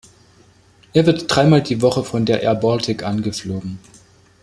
[0.93, 3.77] Er wird dreimal die Woche von der Air Baltic angeflogen.